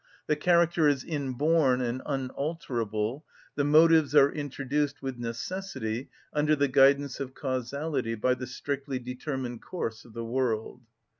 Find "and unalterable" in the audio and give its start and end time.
1.79-3.23